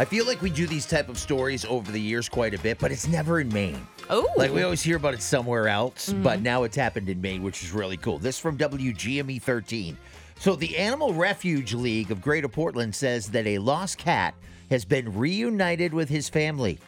[0.00, 2.78] I feel like we do these type of stories over the years quite a bit,
[2.78, 3.86] but it's never in Maine.
[4.08, 4.26] Oh.
[4.34, 6.42] Like we always hear about it somewhere else, but mm-hmm.
[6.42, 8.16] now it's happened in Maine, which is really cool.
[8.18, 9.98] This from WGME 13.
[10.38, 14.34] So the Animal Refuge League of Greater Portland says that a lost cat
[14.70, 16.78] has been reunited with his family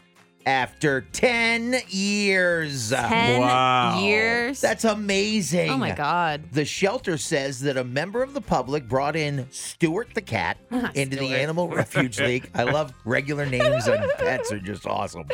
[0.47, 2.91] after 10 years.
[2.91, 4.01] 10 Wow.
[4.01, 4.61] years.
[4.61, 5.71] That's amazing.
[5.71, 6.43] oh my God.
[6.53, 10.57] The shelter says that a member of the public brought in Stuart the cat
[10.95, 12.51] into the Animal Refuge League.
[12.55, 15.27] I love regular names and pets are just awesome.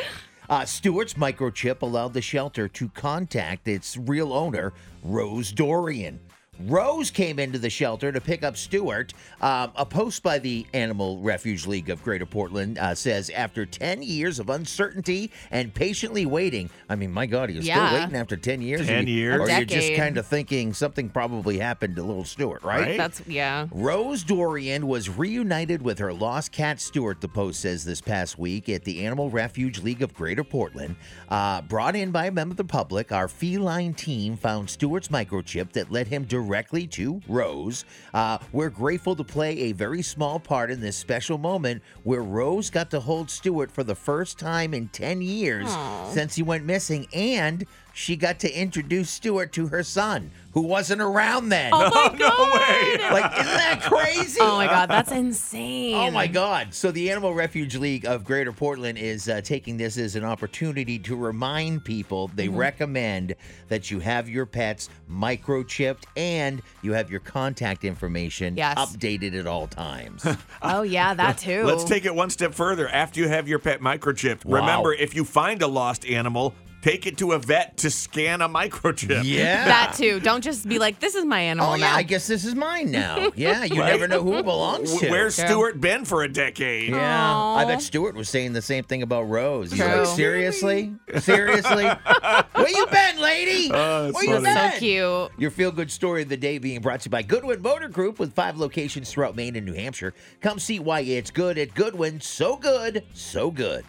[0.49, 6.19] Uh, Stewart's microchip allowed the shelter to contact its real owner, Rose Dorian.
[6.65, 9.13] Rose came into the shelter to pick up Stewart.
[9.41, 14.01] Um, a post by the Animal Refuge League of Greater Portland uh, says after 10
[14.03, 17.87] years of uncertainty and patiently waiting, I mean, my God, you're Yeah.
[17.87, 18.87] still waiting after 10 years?
[18.87, 19.39] 10 you- years.
[19.39, 22.81] Or A you're just kind of thinking something probably happened to little Stewart, right?
[22.81, 22.97] Right.
[22.97, 23.67] That's, yeah.
[23.71, 28.67] Rose Dorian was reunited with her lost cat Stewart, the Post says this past week
[28.67, 30.97] at the Animal Refuge League of Greater Portland.
[31.29, 35.71] Uh, brought in by a member of the public, our feline team found Stewart's microchip
[35.71, 36.48] that led him directly
[36.87, 37.85] to Rose.
[38.13, 42.69] Uh, we're grateful to play a very small part in this special moment where Rose
[42.69, 46.09] got to hold Stewart for the first time in 10 years Aw.
[46.09, 47.65] since he went missing, and
[47.99, 51.71] she got to introduce Stewart to her son, who wasn't around then.
[51.73, 52.53] Oh my no God.
[52.53, 52.97] way.
[53.11, 54.39] Like, isn't that crazy?
[54.41, 54.89] Oh my God.
[54.89, 55.95] That's insane.
[55.95, 56.73] Oh my God.
[56.73, 60.97] So, the Animal Refuge League of Greater Portland is uh, taking this as an opportunity
[60.99, 62.55] to remind people they Mm-hmm.
[62.57, 63.35] recommend
[63.67, 68.77] that you have your pets microchipped and you have your contact information Yes.
[68.77, 70.25] updated at all times.
[70.61, 71.63] Oh, yeah, that too.
[71.65, 72.87] Let's take it one step further.
[72.89, 74.59] After you have your pet microchipped, Wow.
[74.61, 78.47] remember if you find a lost animal, take it to a vet to scan a
[78.49, 79.21] microchip.
[79.25, 79.65] yeah.
[79.65, 80.19] that too.
[80.21, 81.89] Don't just be like, this is my animal Oh, yeah.
[81.91, 81.95] now.
[81.95, 83.31] I guess this is mine now.
[83.35, 83.63] Yeah.
[83.65, 83.91] You Right?
[83.91, 85.09] never know who it belongs to.
[85.09, 85.45] Where's True.
[85.47, 86.89] Stuart been for a decade?
[86.89, 89.71] Yeah, I bet Stuart was saying the same thing about Rose.
[89.71, 89.89] He's True.
[89.99, 91.85] like, seriously, seriously,
[92.53, 93.69] where you been, lady?
[93.73, 94.45] Oh, that's where you funny.
[94.45, 94.71] been?
[94.73, 95.31] so cute.
[95.39, 98.19] Your feel good story of the day being brought to you by Goodwin Motor Group
[98.19, 100.13] with five locations throughout Maine and New Hampshire.
[100.41, 102.19] Come see why it's good at Goodwin.
[102.21, 103.77] So good, so good.